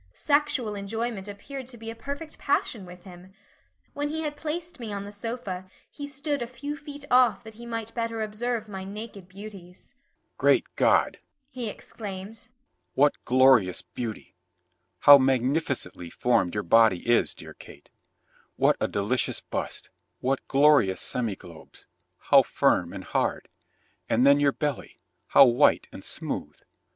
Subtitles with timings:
[0.15, 3.35] Sexual enjoyment appeared to be a perfect passion with him.
[3.93, 7.53] When he had placed me on the sofa he stood a few feet off that
[7.53, 9.93] he might better observe my naked beauties.
[10.39, 11.19] "Great God,"
[11.51, 12.47] he exclaimed,
[12.95, 14.35] "what glorious beauty!
[15.01, 17.91] How magnificently formed your body is, dear Kate.
[18.55, 21.85] What a delicious bust, what glorious semiglobes,
[22.17, 23.49] how firm and hard,
[24.09, 24.97] and then your belly,
[25.27, 26.59] how white and smooth!